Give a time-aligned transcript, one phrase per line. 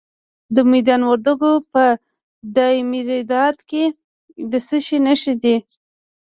[0.55, 1.83] د میدان وردګو په
[2.55, 3.83] دایمیرداد کې
[4.51, 5.55] د څه شي نښې دي؟